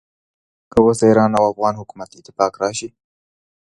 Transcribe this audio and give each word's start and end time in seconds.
که 0.71 0.77
اوس 0.83 0.97
د 0.99 1.03
ایران 1.09 1.31
او 1.39 1.43
افغان 1.51 1.73
حکومت 1.81 2.09
اتفاق 2.19 2.53
راشي. 2.61 2.89